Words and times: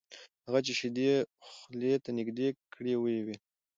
هغه 0.45 0.59
چې 0.65 0.73
شیدې 0.79 1.09
خولې 1.47 1.93
ته 2.03 2.09
نږدې 2.17 2.47
کړې 2.73 2.93
ویې 3.01 3.19
ویل: 3.25 3.39